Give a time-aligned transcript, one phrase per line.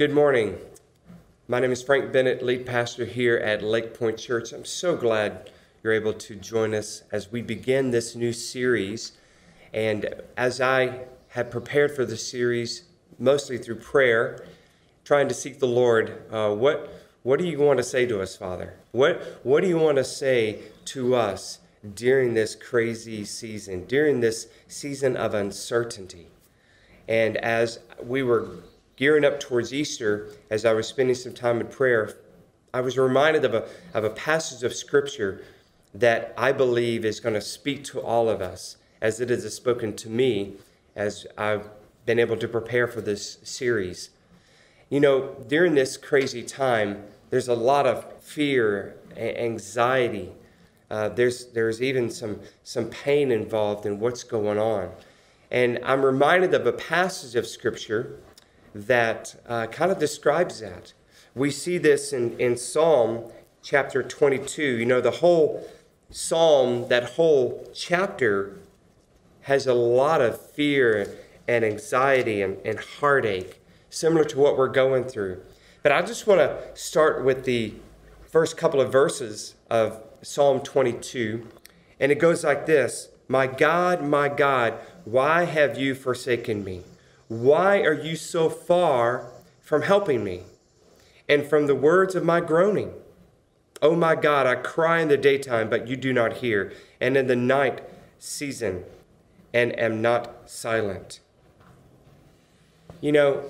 [0.00, 0.56] Good morning.
[1.46, 4.50] My name is Frank Bennett, lead pastor here at Lake Point Church.
[4.50, 5.50] I'm so glad
[5.82, 9.12] you're able to join us as we begin this new series.
[9.74, 12.84] And as I have prepared for the series,
[13.18, 14.46] mostly through prayer,
[15.04, 16.90] trying to seek the Lord, uh, what,
[17.22, 18.76] what do you want to say to us, Father?
[18.92, 21.58] What, what do you want to say to us
[21.94, 26.28] during this crazy season, during this season of uncertainty?
[27.06, 28.62] And as we were
[29.00, 32.16] gearing up towards Easter, as I was spending some time in prayer,
[32.74, 35.42] I was reminded of a, of a passage of Scripture
[35.94, 39.96] that I believe is going to speak to all of us, as it has spoken
[39.96, 40.56] to me
[40.94, 41.70] as I've
[42.04, 44.10] been able to prepare for this series.
[44.90, 50.30] You know, during this crazy time, there's a lot of fear, anxiety.
[50.90, 54.90] Uh, there's, there's even some, some pain involved in what's going on.
[55.50, 58.20] And I'm reminded of a passage of Scripture
[58.74, 60.92] that uh, kind of describes that.
[61.34, 63.30] We see this in, in Psalm
[63.62, 64.62] chapter 22.
[64.62, 65.68] You know, the whole
[66.10, 68.58] psalm, that whole chapter,
[69.42, 75.04] has a lot of fear and anxiety and, and heartache, similar to what we're going
[75.04, 75.42] through.
[75.82, 77.74] But I just want to start with the
[78.28, 81.46] first couple of verses of Psalm 22.
[81.98, 86.82] And it goes like this My God, my God, why have you forsaken me?
[87.30, 90.42] Why are you so far from helping me
[91.28, 92.92] and from the words of my groaning?
[93.80, 97.28] Oh my God, I cry in the daytime, but you do not hear, and in
[97.28, 98.82] the night season,
[99.54, 101.20] and am not silent.
[103.00, 103.44] You know,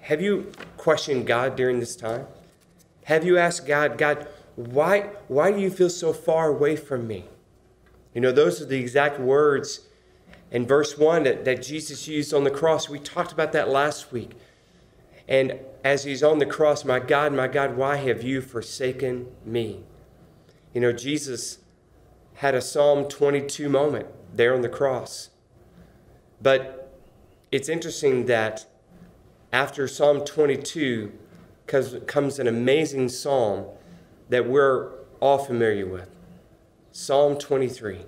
[0.00, 2.28] have you questioned God during this time?
[3.04, 7.26] Have you asked God, God, why, why do you feel so far away from me?
[8.14, 9.80] You know, those are the exact words
[10.50, 12.88] in verse 1 that, that Jesus used on the cross.
[12.88, 14.32] We talked about that last week.
[15.28, 19.84] And as he's on the cross, my God, my God, why have you forsaken me?
[20.74, 21.58] You know, Jesus
[22.34, 25.30] had a Psalm 22 moment there on the cross.
[26.42, 26.92] But
[27.52, 28.66] it's interesting that
[29.52, 31.12] after Psalm 22
[32.06, 33.66] comes an amazing psalm
[34.28, 36.08] that we're all familiar with
[36.90, 38.00] Psalm 23.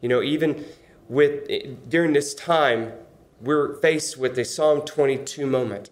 [0.00, 0.64] You know, even
[1.08, 2.92] with during this time,
[3.40, 5.90] we're faced with a Psalm 22 moment.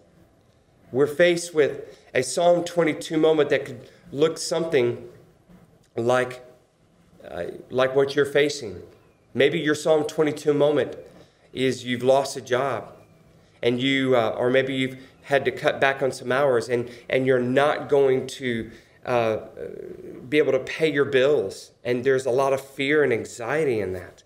[0.91, 5.07] We're faced with a Psalm 22 moment that could look something
[5.95, 6.45] like,
[7.29, 8.81] uh, like what you're facing.
[9.33, 10.95] Maybe your Psalm 22 moment
[11.53, 12.93] is you've lost a job,
[13.61, 17.25] and you, uh, or maybe you've had to cut back on some hours, and, and
[17.25, 18.71] you're not going to
[19.05, 19.37] uh,
[20.29, 23.93] be able to pay your bills, and there's a lot of fear and anxiety in
[23.93, 24.23] that.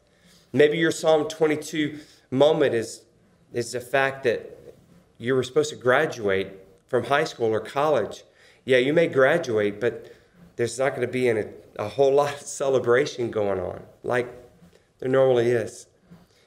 [0.51, 1.99] Maybe your Psalm 22
[2.31, 3.03] moment is,
[3.53, 4.57] is the fact that
[5.17, 6.53] you were supposed to graduate
[6.87, 8.23] from high school or college.
[8.65, 10.11] Yeah, you may graduate, but
[10.55, 14.27] there's not going to be a, a whole lot of celebration going on like
[14.99, 15.87] there normally is.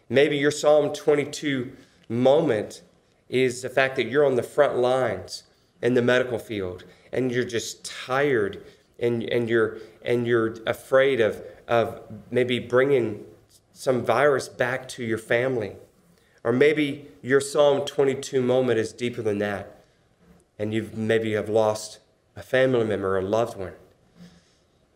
[0.09, 1.73] Maybe your Psalm 22
[2.09, 2.83] moment
[3.29, 5.45] is the fact that you're on the front lines
[5.81, 8.65] in the medical field and you're just tired
[8.99, 13.25] and, and, you're, and you're afraid of, of maybe bringing
[13.73, 15.77] some virus back to your family.
[16.45, 19.85] Or maybe your Psalm 22 moment is deeper than that,
[20.59, 22.01] and you've maybe have lost
[22.35, 23.75] a family member or a loved one.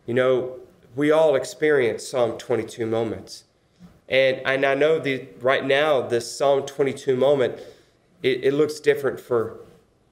[0.05, 0.59] You know,
[0.95, 3.43] we all experience Psalm 22 moments.
[4.09, 7.59] And, and I know that right now, this Psalm 22 moment,
[8.23, 9.59] it, it looks different for,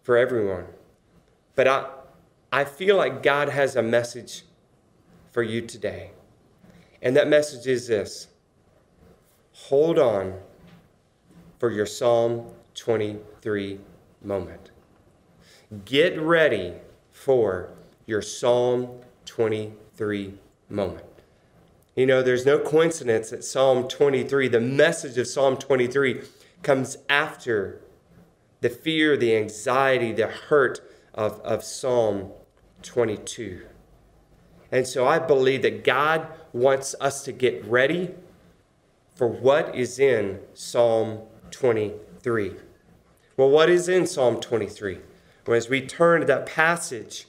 [0.04, 0.66] for everyone.
[1.56, 1.86] But I,
[2.52, 4.44] I feel like God has a message
[5.32, 6.12] for you today.
[7.02, 8.28] And that message is this
[9.56, 10.34] hold on
[11.60, 12.46] for your Psalm
[12.76, 13.80] 23
[14.22, 14.72] moment.
[15.86, 16.74] Get ready
[17.12, 17.70] for
[18.06, 20.34] your Psalm 23
[20.70, 21.06] moment.
[21.96, 26.22] You know, there's no coincidence that Psalm 23, the message of Psalm 23,
[26.62, 27.80] comes after
[28.60, 30.82] the fear, the anxiety, the hurt
[31.14, 32.32] of, of Psalm
[32.84, 33.66] 22.
[34.72, 38.14] And so I believe that God wants us to get ready
[39.16, 41.22] for what is in Psalm
[41.52, 42.54] 23.
[43.38, 45.00] Well, what is in Psalm 23?
[45.48, 47.28] Well, as we turn to that passage,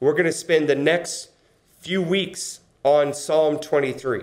[0.00, 1.30] we're going to spend the next
[1.80, 4.22] few weeks on Psalm 23.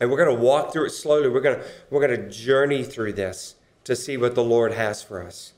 [0.00, 1.28] And we're going to walk through it slowly.
[1.28, 3.54] We're going to, we're going to journey through this
[3.84, 5.54] to see what the Lord has for us.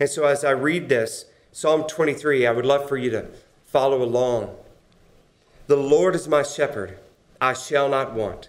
[0.00, 3.28] And so as I read this, Psalm 23, I would love for you to
[3.64, 4.56] follow along.
[5.68, 6.98] The Lord is my shepherd,
[7.40, 8.48] I shall not want.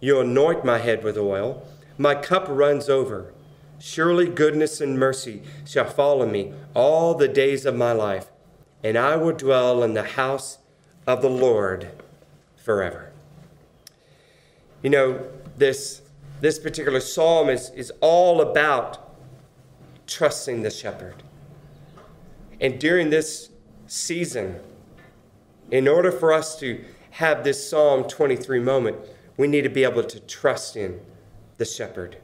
[0.00, 1.66] You anoint my head with oil.
[1.98, 3.32] My cup runs over.
[3.78, 8.30] Surely goodness and mercy shall follow me all the days of my life,
[8.82, 10.58] and I will dwell in the house
[11.06, 11.90] of the Lord
[12.56, 13.12] forever.
[14.82, 15.26] You know,
[15.56, 16.02] this,
[16.40, 19.14] this particular psalm is, is all about
[20.06, 21.22] trusting the shepherd.
[22.60, 23.50] And during this
[23.86, 24.60] season,
[25.70, 28.96] in order for us to have this Psalm 23 moment,
[29.36, 31.00] we need to be able to trust in
[31.58, 32.16] the shepherd.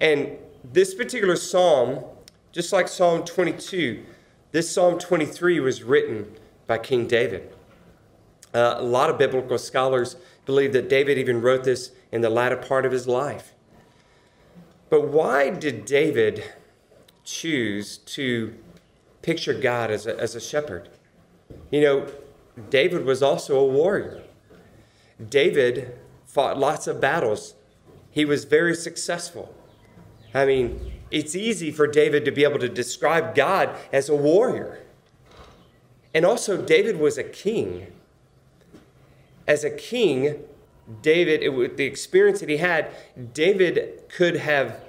[0.00, 0.36] And
[0.72, 2.04] this particular psalm,
[2.52, 4.04] just like Psalm 22,
[4.52, 6.32] this Psalm 23 was written
[6.66, 7.52] by King David.
[8.54, 10.16] Uh, a lot of biblical scholars
[10.46, 13.52] believe that David even wrote this in the latter part of his life.
[14.90, 16.44] But why did David
[17.24, 18.54] choose to
[19.22, 20.88] picture God as a, as a shepherd?
[21.70, 22.06] You know,
[22.70, 24.22] David was also a warrior.
[25.28, 27.54] David fought lots of battles.
[28.10, 29.54] He was very successful.
[30.32, 34.80] I mean, it's easy for David to be able to describe God as a warrior.
[36.12, 37.88] And also, David was a king
[39.46, 40.42] as a king,
[41.02, 42.90] David, it, the experience that he had,
[43.32, 44.80] David could have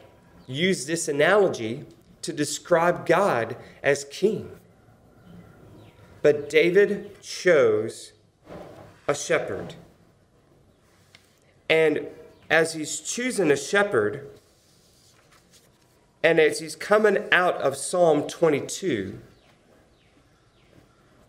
[0.48, 1.86] used this analogy
[2.22, 4.50] to describe God as king.
[6.22, 8.14] But David chose
[9.08, 9.76] a shepherd.
[11.70, 12.08] And
[12.50, 14.30] as he's choosing a shepherd,
[16.24, 19.20] and as he's coming out of Psalm 22,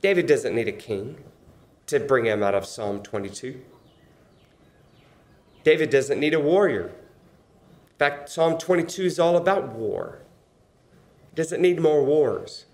[0.01, 1.17] David doesn't need a king
[1.87, 3.61] to bring him out of Psalm 22.
[5.65, 6.87] David doesn't need a warrior.
[6.87, 10.21] In fact, Psalm 22 is all about war.
[11.31, 12.67] He doesn't need more wars.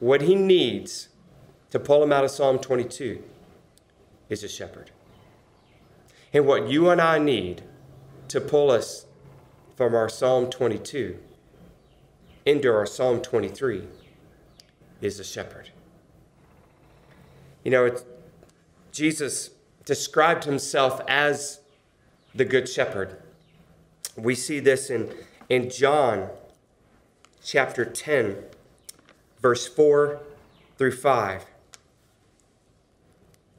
[0.00, 1.08] What he needs
[1.70, 3.22] to pull him out of Psalm 22
[4.28, 4.90] is a shepherd.
[6.32, 7.62] And what you and I need
[8.28, 9.06] to pull us
[9.76, 11.18] from our Psalm 22
[12.44, 13.84] into our Psalm 23
[15.00, 15.70] is a shepherd.
[17.64, 17.96] You know,
[18.92, 19.50] Jesus
[19.84, 21.60] described himself as
[22.34, 23.22] the Good Shepherd.
[24.16, 25.12] We see this in,
[25.48, 26.28] in John
[27.42, 28.36] chapter 10,
[29.40, 30.20] verse 4
[30.76, 31.46] through 5.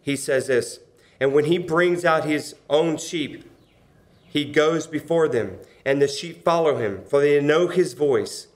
[0.02, 0.80] He says this
[1.20, 3.44] And when he brings out his own sheep,
[4.28, 8.48] he goes before them, and the sheep follow him, for they know his voice.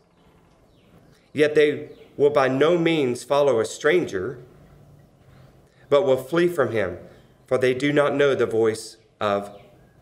[1.33, 4.39] Yet they will by no means follow a stranger
[5.89, 6.97] but will flee from him,
[7.45, 9.55] for they do not know the voice of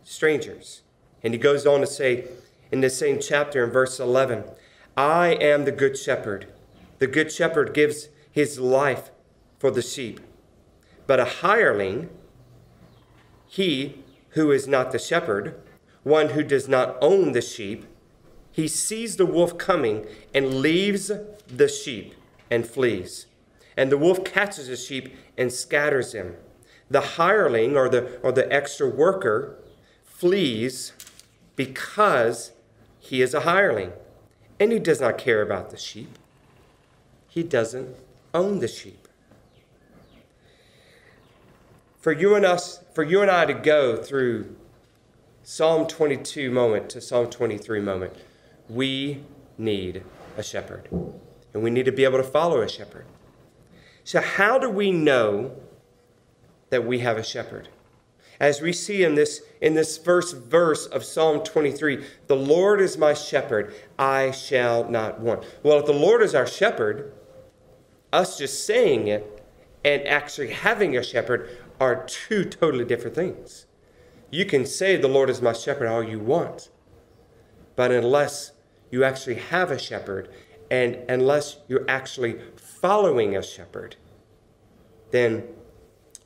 [0.04, 0.82] strangers.
[1.24, 2.28] And he goes on to say
[2.72, 4.44] in the same chapter in verse 11
[4.96, 6.48] I am the good shepherd.
[7.00, 9.12] The good shepherd gives his life
[9.60, 10.20] for the sheep.
[11.08, 12.10] But a hireling,
[13.52, 13.96] he
[14.30, 15.62] who is not the shepherd,
[16.04, 17.86] one who does not own the sheep,
[18.50, 21.12] he sees the wolf coming and leaves
[21.48, 22.16] the sheep
[22.50, 23.26] and flees.
[23.76, 26.36] And the wolf catches the sheep and scatters him.
[26.90, 29.58] The hireling or the, or the extra worker
[30.06, 30.94] flees
[31.58, 32.54] because
[33.02, 33.92] he is a hireling
[34.62, 36.18] and he does not care about the sheep.
[37.28, 37.98] He doesn't
[38.34, 39.01] own the sheep.
[42.02, 44.56] For you and us, for you and I to go through
[45.44, 48.14] Psalm 22 moment to Psalm 23 moment,
[48.68, 49.24] we
[49.58, 50.04] need
[50.36, 50.90] a shepherd.
[51.54, 53.06] And we need to be able to follow a shepherd.
[54.04, 55.52] So, how do we know
[56.72, 57.70] that we have a shepherd?
[58.40, 62.98] As we see in this, in this first verse of Psalm 23, the Lord is
[62.98, 65.44] my shepherd, I shall not want.
[65.62, 67.14] Well, if the Lord is our shepherd,
[68.12, 69.44] us just saying it
[69.84, 71.50] and actually having a shepherd
[71.82, 73.66] are two totally different things.
[74.30, 76.70] You can say the Lord is my shepherd all you want,
[77.76, 78.52] but unless
[78.92, 80.30] you actually have a shepherd
[80.70, 83.96] and unless you're actually following a shepherd,
[85.10, 85.44] then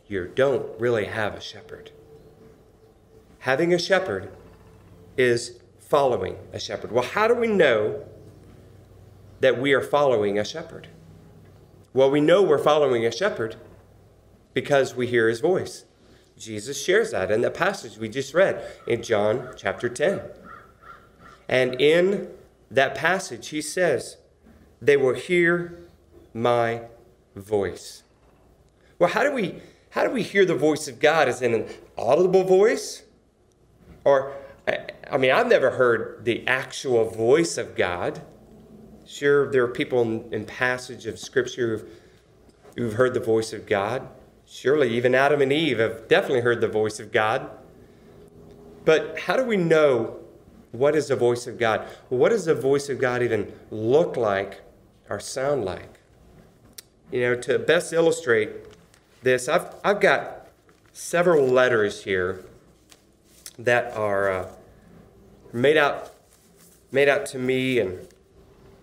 [0.08, 1.92] you don't really have a shepherd.
[3.40, 4.32] Having a shepherd
[5.16, 6.92] is following a shepherd.
[6.92, 8.06] Well, how do we know
[9.40, 10.90] that we are following a shepherd?
[11.94, 13.56] Well, we know we're following a shepherd
[14.56, 15.86] because we hear his voice.
[16.38, 20.22] Jesus shares that in the passage we just read in John chapter 10.
[21.48, 22.30] And in
[22.72, 24.18] that passage, he says,
[24.82, 25.78] They will hear
[26.34, 26.82] my
[27.36, 28.04] voice.
[28.98, 31.30] Well, how do we how do we hear the voice of God?
[31.30, 33.04] Is it an audible voice?
[34.04, 34.34] Or
[35.10, 38.22] I mean, I've never heard the actual voice of God.
[39.06, 41.90] Sure, there are people in, in passage of Scripture who've,
[42.76, 44.08] who've heard the voice of God.
[44.48, 47.50] Surely, even Adam and Eve have definitely heard the voice of God.
[48.86, 50.20] But how do we know
[50.72, 51.88] what is the voice of God?
[52.10, 54.62] What does the voice of God even look like
[55.10, 56.00] or sound like?
[57.12, 58.52] You know, to best illustrate
[59.24, 60.48] this, I've, I've got
[60.94, 62.46] several letters here
[63.58, 64.52] that are uh,
[65.52, 66.12] made out
[66.92, 68.08] made out to me and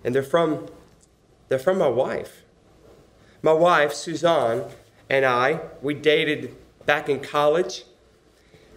[0.04, 0.68] and they're from
[1.48, 2.42] they're from my wife.
[3.42, 4.64] My wife, Suzanne,
[5.12, 7.84] and I, we dated back in college.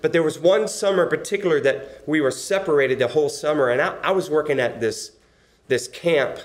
[0.01, 3.81] But there was one summer in particular that we were separated the whole summer, and
[3.81, 5.13] I, I was working at this
[5.67, 6.37] this camp,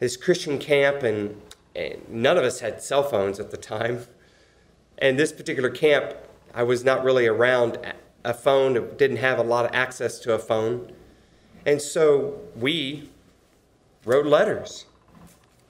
[0.00, 1.40] this Christian camp, and,
[1.76, 4.06] and none of us had cell phones at the time.
[4.98, 6.14] And this particular camp,
[6.52, 7.78] I was not really around
[8.24, 10.90] a phone, didn't have a lot of access to a phone.
[11.64, 13.10] And so we
[14.04, 14.86] wrote letters.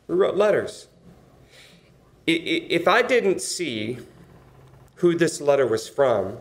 [0.09, 0.89] We wrote letters.
[2.27, 3.99] If I didn't see
[4.97, 6.39] who this letter was from,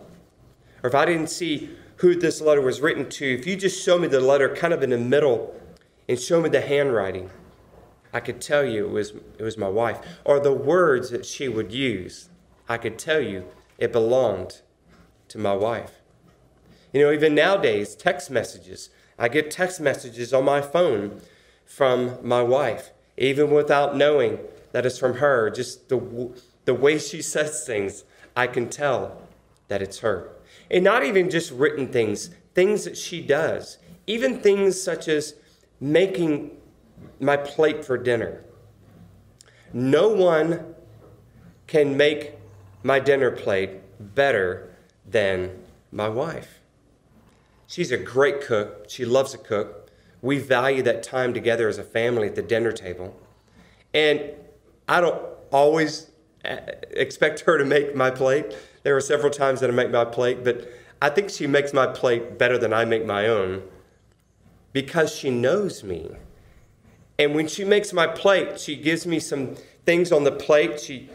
[0.83, 3.97] or if I didn't see who this letter was written to, if you just show
[3.97, 5.59] me the letter kind of in the middle
[6.07, 7.31] and show me the handwriting,
[8.13, 9.99] I could tell you it was, it was my wife.
[10.25, 12.29] Or the words that she would use,
[12.67, 13.45] I could tell you
[13.77, 14.61] it belonged
[15.29, 16.01] to my wife.
[16.93, 18.89] You know, even nowadays, text messages.
[19.17, 21.21] I get text messages on my phone
[21.65, 24.39] from my wife, even without knowing
[24.71, 25.49] that it's from her.
[25.49, 26.31] Just the,
[26.65, 28.03] the way she says things,
[28.35, 29.21] I can tell
[29.67, 30.31] that it's her.
[30.69, 35.35] And not even just written things, things that she does, even things such as
[35.79, 36.57] making
[37.19, 38.43] my plate for dinner.
[39.73, 40.75] No one
[41.67, 42.33] can make
[42.83, 43.71] my dinner plate
[44.15, 44.69] better
[45.09, 46.59] than my wife.
[47.67, 48.85] She's a great cook.
[48.89, 49.89] She loves to cook.
[50.21, 53.17] We value that time together as a family at the dinner table.
[53.93, 54.21] And
[54.91, 56.09] I don't always
[56.43, 56.57] uh,
[56.89, 58.53] expect her to make my plate.
[58.83, 60.69] There are several times that I make my plate, but
[61.01, 63.63] I think she makes my plate better than I make my own
[64.73, 66.11] because she knows me.
[67.17, 69.55] And when she makes my plate, she gives me some
[69.85, 71.09] things on the plate she,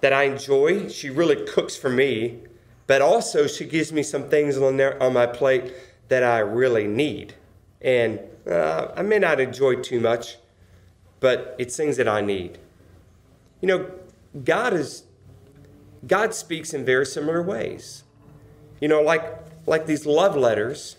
[0.00, 0.88] that I enjoy.
[0.88, 2.38] She really cooks for me,
[2.86, 5.74] but also she gives me some things on there on my plate
[6.08, 7.34] that I really need.
[7.82, 8.20] And
[8.50, 10.38] uh, I may not enjoy too much,
[11.20, 12.58] but it's things that I need.
[13.60, 13.90] You know,
[14.44, 15.04] God is
[16.06, 18.04] God speaks in very similar ways.
[18.80, 19.24] You know, like
[19.66, 20.96] like these love letters,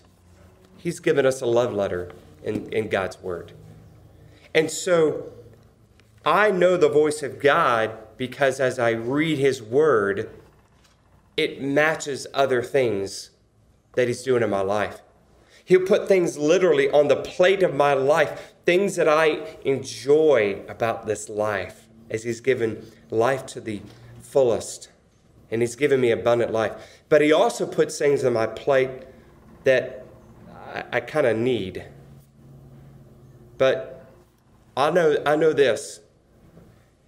[0.78, 2.12] He's given us a love letter
[2.44, 3.54] in, in God's Word.
[4.54, 5.32] And so
[6.26, 10.30] I know the voice of God because as I read His Word,
[11.38, 13.32] it matches other things
[13.94, 15.02] that He's doing in my life.
[15.64, 21.06] He'll put things literally on the plate of my life, things that I enjoy about
[21.06, 23.82] this life, as He's given life to the
[24.22, 24.90] fullest.
[25.52, 26.74] And He's given me abundant life.
[27.10, 28.90] But He also puts things on my plate
[29.64, 30.06] that
[30.54, 31.86] I, I kind of need.
[33.58, 34.06] But
[34.78, 36.00] I know, I know this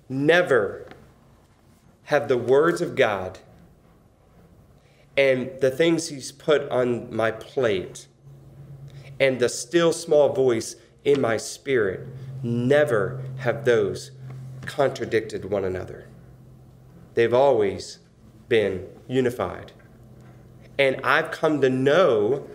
[0.10, 0.88] never
[2.04, 3.40] have the words of God
[5.16, 8.08] and the things He's put on my plate
[9.20, 12.08] and the still small voice in my spirit
[12.44, 14.12] never have those
[14.66, 16.08] contradicted one another.
[17.14, 18.00] They've always
[18.48, 19.72] been unified.
[20.78, 22.48] And I've come to know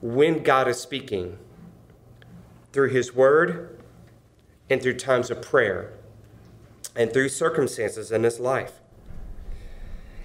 [0.00, 1.38] when God is speaking
[2.72, 3.78] through His Word
[4.70, 5.92] and through times of prayer
[6.96, 8.80] and through circumstances in His life.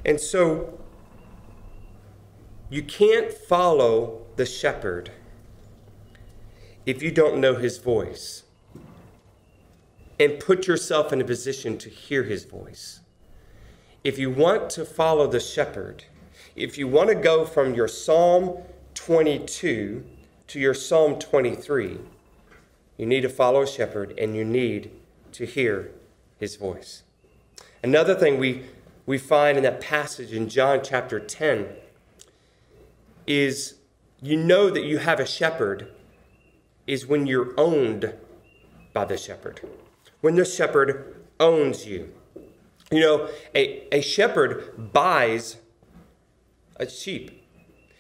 [0.06, 0.80] And so
[2.70, 5.12] you can't follow the shepherd
[6.86, 8.44] if you don't know his voice
[10.24, 13.02] and put yourself in a position to hear his voice.
[14.06, 16.06] If you want to follow the shepherd,
[16.56, 18.60] if you want to go from your Psalm
[18.94, 20.06] 22
[20.48, 22.00] to your Psalm 23,
[22.96, 24.92] you need to follow a shepherd and you need
[25.34, 25.92] to hear
[26.40, 27.04] his voice.
[27.84, 28.64] Another thing we,
[29.06, 31.68] we find in that passage in John chapter 10
[33.28, 33.76] is
[34.22, 35.90] you know that you have a shepherd
[36.88, 38.14] is when you're owned
[38.94, 39.60] by the shepherd.
[40.24, 42.14] When the shepherd owns you.
[42.90, 45.58] You know, a, a shepherd buys
[46.78, 47.46] a sheep.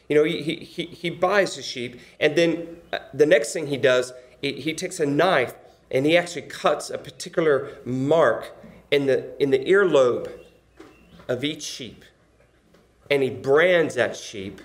[0.08, 3.76] You know, he, he, he buys a sheep, and then uh, the next thing he
[3.76, 5.54] does, he, he takes a knife
[5.92, 8.56] and he actually cuts a particular mark
[8.90, 10.32] in the, in the earlobe
[11.28, 12.06] of each sheep.
[13.12, 14.62] And he brands that sheep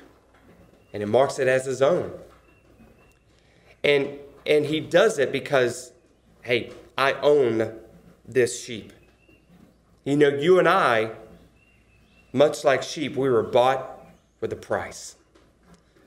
[0.93, 2.13] and he marks it as his own.
[3.83, 4.11] And,
[4.47, 5.91] and he does it because,
[6.43, 7.79] hey, I own
[8.27, 8.93] this sheep.
[10.05, 11.13] You know, you and I,
[12.33, 14.01] much like sheep, we were bought
[14.41, 15.15] with a price.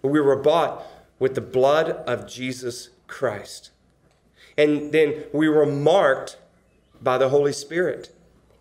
[0.02, 0.84] We were bought
[1.18, 3.72] with the blood of Jesus Christ.
[4.58, 6.38] And then we were marked
[7.02, 8.14] by the Holy Spirit.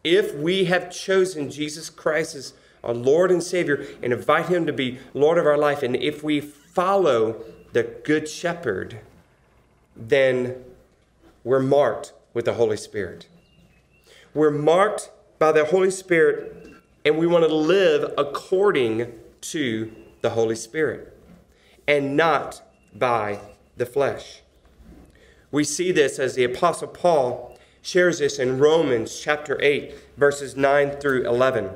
[0.05, 4.73] If we have chosen Jesus Christ as our Lord and Savior and invite Him to
[4.73, 9.01] be Lord of our life, and if we follow the Good Shepherd,
[9.97, 10.65] then
[11.43, 13.27] we're marked with the Holy Spirit.
[14.35, 20.57] We're marked by the Holy Spirit, and we want to live according to the Holy
[20.57, 21.17] Spirit
[21.89, 22.63] and not
[22.95, 23.41] by
[23.77, 24.43] the flesh.
[25.51, 30.93] We see this as the Apostle Paul shares this in Romans chapter 8, verses 9
[30.93, 31.71] through 11.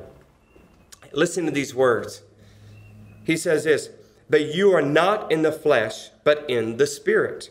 [1.11, 2.21] Listen to these words.
[3.23, 3.89] He says this
[4.29, 7.49] But you are not in the flesh, but in the Spirit,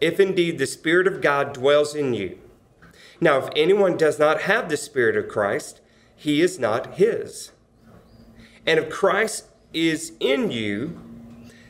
[0.00, 2.38] if indeed the Spirit of God dwells in you.
[3.20, 5.80] Now, if anyone does not have the Spirit of Christ,
[6.14, 7.52] he is not his.
[8.66, 11.00] And if Christ is in you,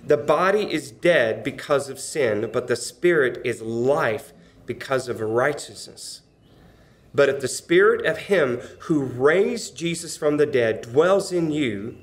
[0.07, 4.33] the body is dead because of sin, but the spirit is life
[4.65, 6.23] because of righteousness.
[7.13, 11.97] But if the spirit of him who raised Jesus from the dead dwells in you,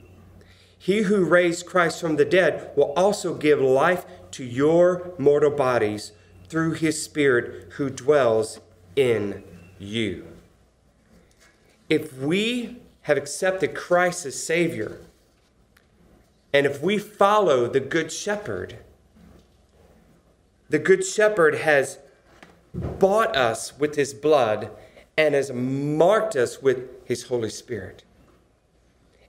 [0.77, 6.11] he who raised Christ from the dead will also give life to your mortal bodies
[6.47, 8.59] through his spirit who dwells
[8.95, 9.43] in
[9.79, 10.27] you.
[11.89, 14.99] If we have accepted Christ as Savior,
[16.53, 18.77] and if we follow the Good Shepherd,
[20.69, 21.99] the Good Shepherd has
[22.73, 24.71] bought us with his blood
[25.17, 28.03] and has marked us with his Holy Spirit.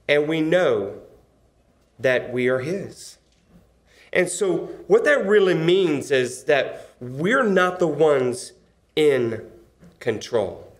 [0.08, 1.00] And we know
[1.98, 3.18] that we are his.
[4.14, 8.53] And so, what that really means is that we're not the ones
[8.94, 9.44] in
[9.98, 10.72] control.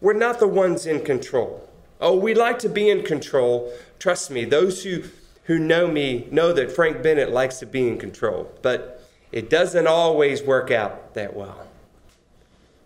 [0.00, 1.68] We're not the ones in control.
[2.00, 3.72] Oh, we like to be in control.
[4.00, 5.04] Trust me, those who
[5.44, 9.86] who know me know that Frank Bennett likes to be in control, but it doesn't
[9.86, 11.68] always work out that well.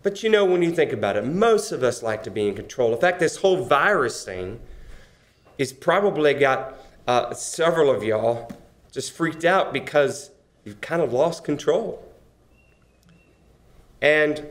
[0.03, 2.55] But you know, when you think about it, most of us like to be in
[2.55, 2.93] control.
[2.93, 4.61] In fact, this whole virus thing
[5.59, 6.75] has probably got
[7.07, 8.53] uh, several of y'all
[8.91, 10.31] just freaked out because
[10.65, 12.05] you've kind of lost control.
[14.03, 14.47] And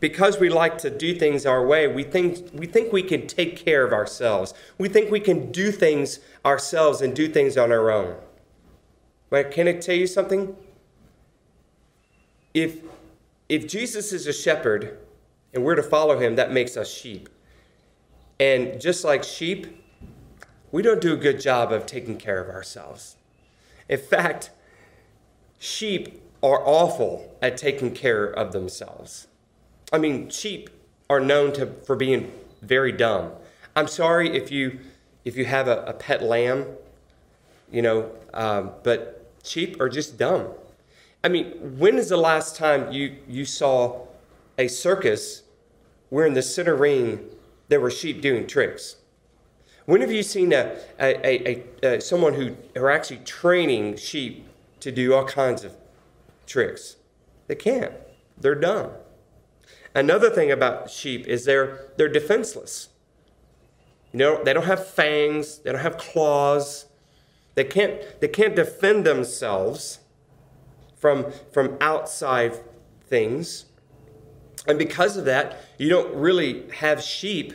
[0.00, 3.56] because we like to do things our way, we think, we think we can take
[3.56, 4.52] care of ourselves.
[4.76, 8.16] We think we can do things ourselves and do things on our own.
[9.30, 10.56] But can I tell you something?
[12.52, 12.80] If,
[13.48, 14.98] if Jesus is a shepherd
[15.54, 17.28] and we're to follow him, that makes us sheep.
[18.38, 19.83] And just like sheep,
[20.74, 23.14] we don't do a good job of taking care of ourselves.
[23.88, 24.50] In fact,
[25.56, 29.28] sheep are awful at taking care of themselves.
[29.92, 30.70] I mean, sheep
[31.08, 33.30] are known to, for being very dumb.
[33.76, 34.80] I'm sorry if you
[35.24, 36.66] if you have a, a pet lamb,
[37.70, 40.48] you know, um, but sheep are just dumb.
[41.22, 44.08] I mean, when is the last time you, you saw
[44.58, 45.44] a circus
[46.10, 47.20] where in the center ring
[47.68, 48.96] there were sheep doing tricks?
[49.86, 54.46] When have you seen a, a, a, a, uh, someone who are actually training sheep
[54.80, 55.76] to do all kinds of
[56.46, 56.96] tricks?
[57.48, 57.92] They can't.
[58.38, 58.92] They're dumb.
[59.94, 62.88] Another thing about sheep is they're, they're defenseless.
[64.12, 66.86] You know, they don't have fangs, they don't have claws.
[67.54, 70.00] They can't, they can't defend themselves
[70.96, 72.60] from, from outside
[73.06, 73.66] things.
[74.66, 77.52] And because of that, you don't really have sheep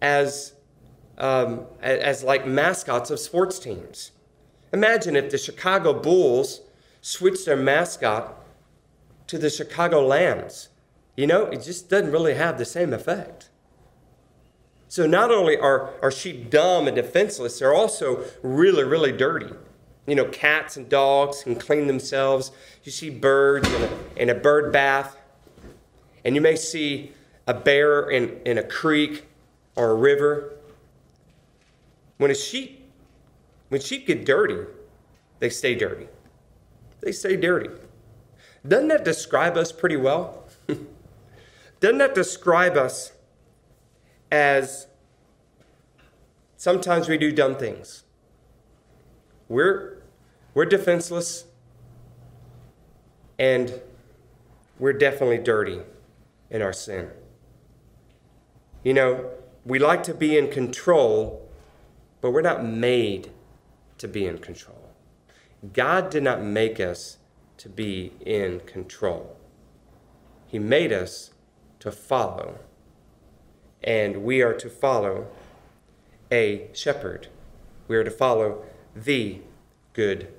[0.00, 0.52] as,
[1.18, 4.12] um, as like mascots of sports teams.
[4.72, 6.62] Imagine if the Chicago Bulls
[7.00, 8.38] switched their mascot
[9.26, 10.68] to the Chicago Lambs.
[11.16, 13.50] You know, it just doesn't really have the same effect.
[14.88, 19.54] So not only are, are sheep dumb and defenseless, they're also really, really dirty.
[20.06, 22.50] You know, cats and dogs can clean themselves.
[22.84, 25.16] You see birds in a, in a bird bath,
[26.24, 27.12] and you may see
[27.46, 29.26] a bear in, in a creek
[29.76, 30.54] or a river.
[32.22, 32.88] When a sheep,
[33.68, 34.58] when sheep get dirty,
[35.40, 36.06] they stay dirty.
[37.00, 37.68] They stay dirty.
[38.64, 40.44] Doesn't that describe us pretty well?
[41.80, 43.10] Doesn't that describe us
[44.30, 44.86] as
[46.56, 48.04] sometimes we do dumb things.
[49.48, 50.00] we're,
[50.54, 51.46] we're defenseless
[53.36, 53.80] and
[54.78, 55.80] we're definitely dirty
[56.50, 57.10] in our sin.
[58.84, 59.28] You know,
[59.64, 61.41] we like to be in control,
[62.22, 63.30] but we're not made
[63.98, 64.88] to be in control.
[65.74, 67.18] God did not make us
[67.58, 69.36] to be in control.
[70.46, 71.32] He made us
[71.80, 72.60] to follow,
[73.82, 75.26] and we are to follow
[76.30, 77.26] a shepherd.
[77.88, 79.40] We are to follow the
[79.92, 80.32] good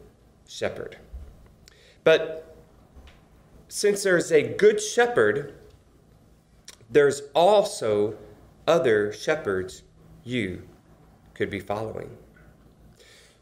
[0.48, 0.98] shepherd.
[2.04, 2.56] But
[3.68, 5.54] since there's a good shepherd,
[6.90, 8.16] there's also
[8.68, 9.84] other shepherds
[10.24, 10.64] you
[11.34, 12.18] could be following.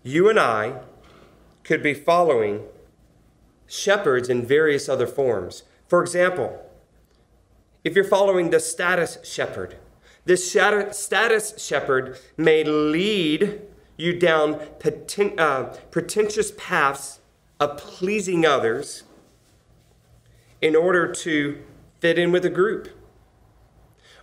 [0.03, 0.81] You and I
[1.63, 2.63] could be following
[3.67, 5.63] shepherds in various other forms.
[5.87, 6.65] For example,
[7.83, 9.77] if you're following the status shepherd,
[10.25, 13.61] this status shepherd may lead
[13.97, 14.59] you down
[15.37, 17.19] uh, pretentious paths
[17.59, 19.03] of pleasing others
[20.61, 21.61] in order to
[21.99, 22.89] fit in with a group.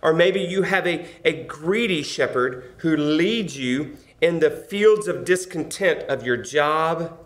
[0.01, 5.25] Or maybe you have a, a greedy shepherd who leads you in the fields of
[5.25, 7.17] discontent of your job,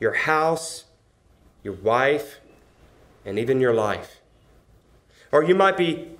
[0.00, 0.84] your house,
[1.62, 2.40] your wife,
[3.24, 4.20] and even your life.
[5.32, 6.12] Or you might be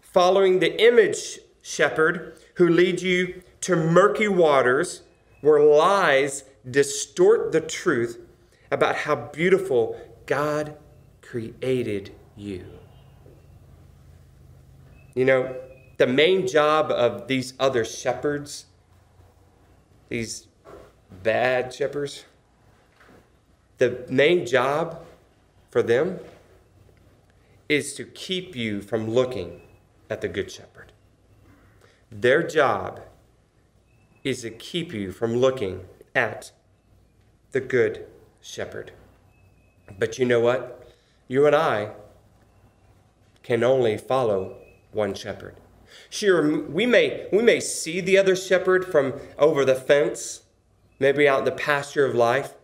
[0.00, 5.02] following the image shepherd who leads you to murky waters
[5.40, 8.18] where lies distort the truth
[8.70, 10.76] about how beautiful God
[11.22, 12.79] created you.
[15.14, 15.56] You know,
[15.96, 18.66] the main job of these other shepherds,
[20.08, 20.46] these
[21.22, 22.24] bad shepherds,
[23.78, 25.04] the main job
[25.70, 26.20] for them
[27.68, 29.60] is to keep you from looking
[30.08, 30.92] at the Good Shepherd.
[32.10, 33.00] Their job
[34.24, 36.50] is to keep you from looking at
[37.52, 38.06] the Good
[38.40, 38.92] Shepherd.
[39.98, 40.92] But you know what?
[41.28, 41.92] You and I
[43.42, 44.56] can only follow
[44.92, 45.56] one shepherd.
[46.08, 50.42] Sure, we may, we may see the other shepherd from over the fence,
[50.98, 52.54] maybe out in the pasture of life,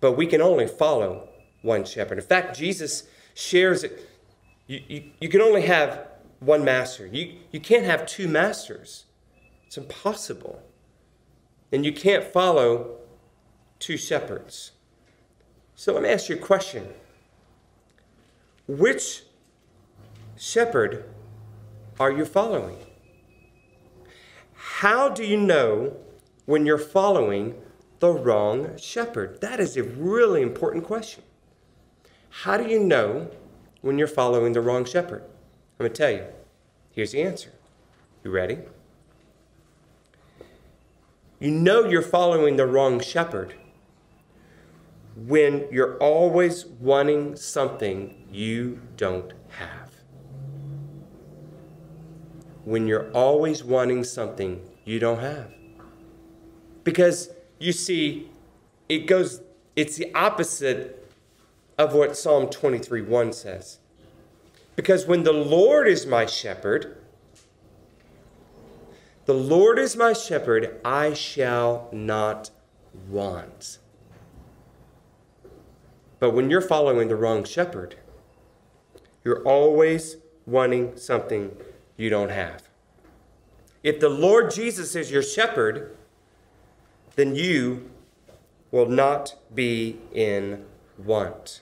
[0.00, 1.28] but we can only follow
[1.62, 2.18] one shepherd.
[2.18, 4.08] In fact, Jesus shares it.
[4.66, 6.06] You, you, you can only have
[6.40, 7.06] one master.
[7.06, 9.04] You, you can't have two masters.
[9.66, 10.62] It's impossible.
[11.72, 12.96] And you can't follow
[13.78, 14.72] two shepherds.
[15.74, 16.88] So let me ask you a question.
[18.66, 19.22] Which
[20.40, 21.04] shepherd
[21.98, 22.78] are you following?
[24.54, 25.98] How do you know
[26.46, 27.60] when you're following
[27.98, 29.42] the wrong shepherd?
[29.42, 31.24] That is a really important question.
[32.30, 33.30] How do you know
[33.82, 35.22] when you're following the wrong shepherd?
[35.78, 36.24] I'm going to tell you.
[36.90, 37.52] Here's the answer.
[38.24, 38.60] You ready?
[41.38, 43.56] You know you're following the wrong shepherd
[45.14, 49.79] when you're always wanting something you don't have.
[52.64, 55.52] When you're always wanting something you don't have.
[56.84, 58.30] Because you see,
[58.88, 59.40] it goes,
[59.76, 61.10] it's the opposite
[61.78, 63.78] of what Psalm 23 1 says.
[64.76, 66.96] Because when the Lord is my shepherd,
[69.26, 72.50] the Lord is my shepherd, I shall not
[73.08, 73.78] want.
[76.18, 77.96] But when you're following the wrong shepherd,
[79.24, 81.56] you're always wanting something
[82.00, 82.62] you don't have.
[83.82, 85.96] If the Lord Jesus is your shepherd,
[87.16, 87.90] then you
[88.70, 90.64] will not be in
[90.96, 91.60] want.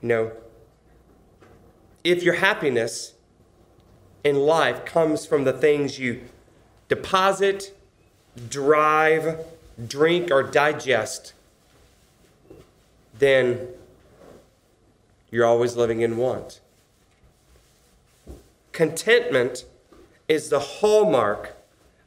[0.00, 0.32] Know,
[2.04, 3.14] if your happiness
[4.24, 6.22] in life comes from the things you
[6.88, 7.76] deposit,
[8.48, 9.44] drive,
[9.86, 11.34] drink, or digest,
[13.18, 13.68] then
[15.30, 16.60] you're always living in want.
[18.80, 19.66] Contentment
[20.26, 21.54] is the hallmark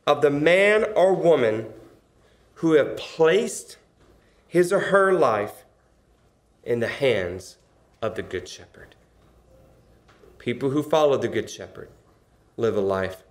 [0.08, 1.72] of the man or woman
[2.56, 3.78] who have placed
[4.48, 5.66] his or her life
[6.64, 7.58] in the hands
[8.02, 8.96] of the Good Shepherd.
[10.40, 11.90] People who follow the Good Shepherd
[12.58, 13.22] live a life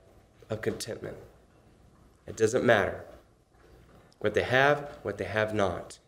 [0.48, 1.16] of contentment.
[2.28, 3.04] It doesn't matter
[4.20, 5.98] what they have, what they have not,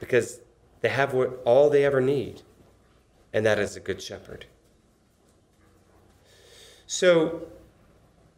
[0.00, 0.40] because
[0.80, 2.40] they have what, all they ever need,
[3.30, 4.46] and that is a Good Shepherd.
[6.90, 7.42] So,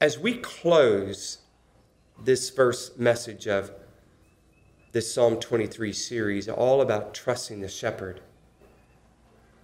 [0.01, 1.39] as we close
[2.21, 3.71] this first message of
[4.91, 8.21] this Psalm 23 series, all about trusting the shepherd,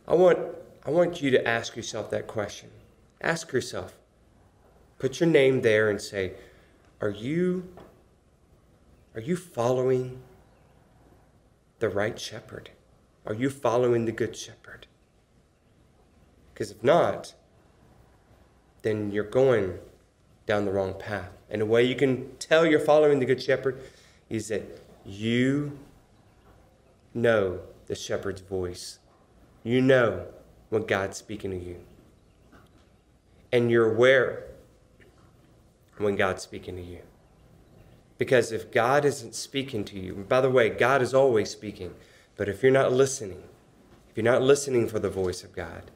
[0.07, 0.39] I want
[0.85, 2.71] I want you to ask yourself that question.
[3.21, 3.97] Ask yourself.
[5.01, 6.35] Put your name there and say,
[7.01, 7.69] Are you
[9.17, 10.23] Are you following
[11.81, 12.71] the right shepherd?
[13.27, 14.87] Are you following the good shepherd?
[16.55, 17.35] Because if not,
[18.87, 19.79] then you're going
[20.47, 21.31] down the wrong path.
[21.51, 23.81] And the way you can tell you're following the good shepherd
[24.31, 25.79] is that you
[27.13, 29.01] know the shepherd's voice.
[29.65, 30.27] You know
[30.69, 31.81] when God's speaking to you.
[33.51, 34.45] And you're aware
[35.99, 37.01] when God's speaking to you.
[38.19, 41.95] Because if God isn't speaking to you, by the way, God is always speaking,
[42.37, 43.43] but if you're not listening,
[44.11, 45.91] if you're not listening for the voice of God,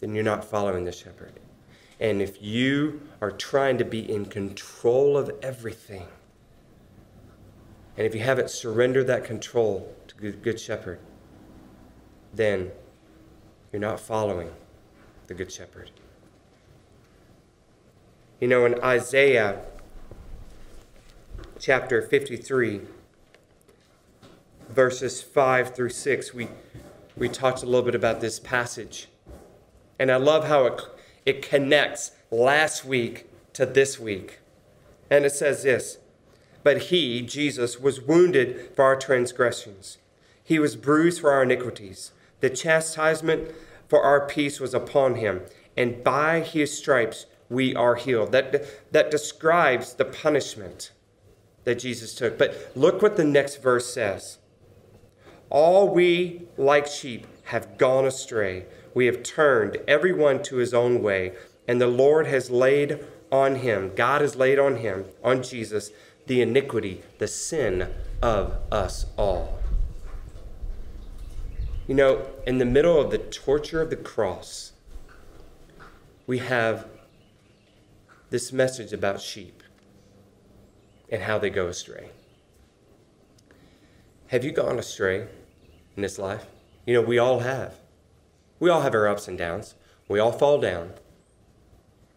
[0.00, 1.38] then you're not following the shepherd.
[1.98, 6.06] And if you are trying to be in control of everything,
[7.96, 10.98] and if you haven't surrendered that control to the Good Shepherd,
[12.34, 12.70] then
[13.72, 14.50] you're not following
[15.26, 15.90] the Good Shepherd.
[18.40, 19.62] You know, in Isaiah
[21.58, 22.82] chapter 53,
[24.68, 26.48] verses 5 through 6, we,
[27.16, 29.08] we talked a little bit about this passage.
[29.98, 30.82] And I love how it,
[31.26, 34.38] it connects last week to this week.
[35.10, 35.98] And it says this
[36.62, 39.98] But he, Jesus, was wounded for our transgressions,
[40.42, 42.12] he was bruised for our iniquities.
[42.40, 43.50] The chastisement
[43.88, 45.42] for our peace was upon him,
[45.76, 48.32] and by his stripes we are healed.
[48.32, 50.92] That, that describes the punishment
[51.64, 52.38] that Jesus took.
[52.38, 54.38] But look what the next verse says
[55.50, 58.66] All we, like sheep, have gone astray.
[58.96, 61.34] We have turned everyone to his own way,
[61.68, 65.90] and the Lord has laid on him, God has laid on him, on Jesus,
[66.26, 69.58] the iniquity, the sin of us all.
[71.86, 74.72] You know, in the middle of the torture of the cross,
[76.26, 76.88] we have
[78.30, 79.62] this message about sheep
[81.10, 82.08] and how they go astray.
[84.28, 85.28] Have you gone astray
[85.96, 86.46] in this life?
[86.86, 87.74] You know, we all have.
[88.58, 89.74] We all have our ups and downs.
[90.08, 90.94] We all fall down.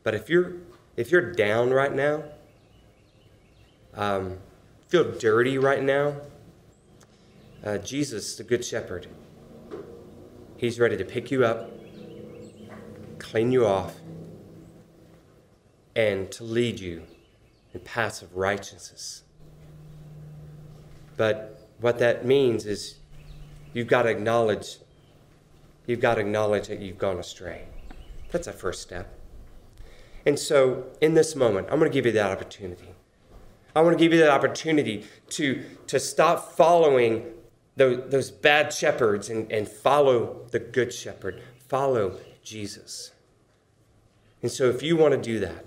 [0.04, 0.54] But if you're
[0.96, 2.24] if you're down right now,
[3.94, 4.38] um,
[4.88, 6.16] feel dirty right now,
[7.64, 9.08] uh, Jesus, the Good Shepherd,
[10.58, 11.72] He's ready to pick you up,
[13.18, 13.96] clean you off,
[15.96, 17.04] and to lead you
[17.74, 19.24] in paths of righteousness.
[21.16, 22.96] But what that means is
[23.74, 24.80] you've got to acknowledge
[25.90, 27.66] you've got to acknowledge that you've gone astray.
[28.32, 29.20] That's a first step.
[30.26, 32.90] And so, in this moment, I'm going to give you that opportunity.
[33.76, 37.26] I want to give you that opportunity to, to stop following
[37.76, 41.42] those, those bad shepherds and, and follow the good shepherd.
[41.68, 43.12] Follow Jesus.
[44.42, 45.66] And so, if you want to do that,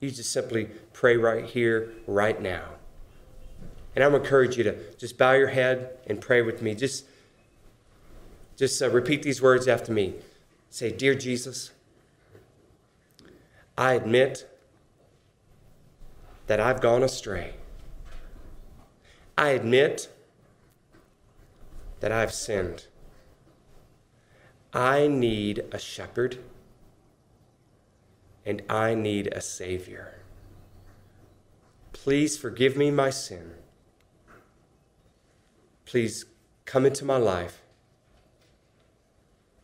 [0.00, 2.64] you just simply pray right here, right now.
[3.94, 6.74] And I'm encourage you to just bow your head and pray with me.
[6.74, 7.04] Just,
[8.60, 10.12] just uh, repeat these words after me.
[10.68, 11.70] Say, Dear Jesus,
[13.78, 14.46] I admit
[16.46, 17.54] that I've gone astray.
[19.38, 20.10] I admit
[22.00, 22.84] that I've sinned.
[24.74, 26.36] I need a shepherd
[28.44, 30.18] and I need a Savior.
[31.94, 33.52] Please forgive me my sin.
[35.86, 36.26] Please
[36.66, 37.59] come into my life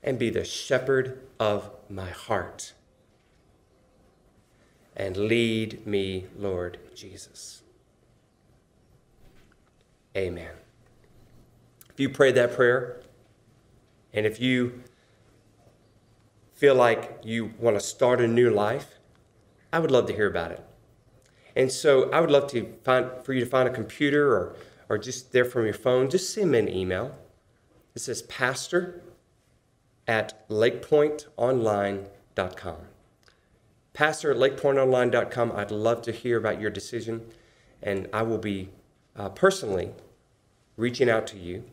[0.07, 2.73] and be the shepherd of my heart.
[4.97, 7.63] And lead me, Lord Jesus.
[10.17, 10.53] Amen.
[11.91, 13.03] If you prayed that prayer,
[14.15, 14.83] and if you
[16.55, 18.95] feel like you want to start a new life,
[19.73, 20.65] I would love to hear about it.
[21.55, 24.57] And so I would love to find for you to find a computer or,
[24.89, 27.19] or just there from your phone, just send me an email.
[27.95, 29.03] It says pastor
[30.07, 32.77] at lakepointonline.com.
[33.93, 35.53] Pastor at lakepointonline.com.
[35.53, 37.23] I'd love to hear about your decision,
[37.83, 38.69] and I will be
[39.17, 39.91] uh, personally
[40.77, 41.65] reaching out to you,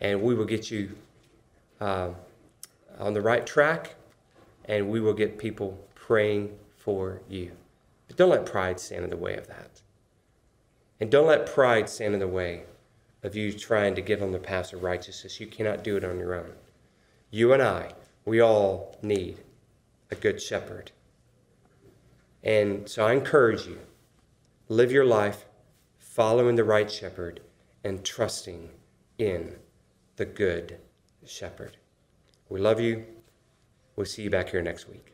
[0.00, 0.96] and we will get you
[1.80, 2.10] uh,
[2.98, 3.94] on the right track
[4.66, 7.52] and we will get people praying for you.
[8.06, 9.80] But don't let pride stand in the way of that.
[11.00, 12.64] And don't let pride stand in the way
[13.22, 15.40] of you trying to give on the path of righteousness.
[15.40, 16.52] You cannot do it on your own.
[17.30, 17.92] You and I,
[18.24, 19.38] we all need
[20.10, 20.90] a good shepherd.
[22.42, 23.78] And so I encourage you
[24.68, 25.44] live your life
[25.98, 27.40] following the right shepherd
[27.84, 28.70] and trusting
[29.18, 29.56] in
[30.16, 30.78] the good
[31.24, 31.76] shepherd.
[32.48, 33.04] We love you.
[33.94, 35.09] We'll see you back here next week.